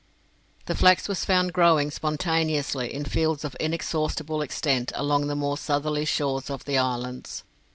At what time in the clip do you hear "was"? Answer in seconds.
1.07-1.23